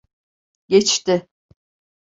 Geçti. 0.67 1.27